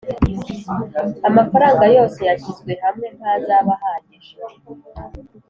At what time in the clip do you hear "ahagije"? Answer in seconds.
3.85-4.33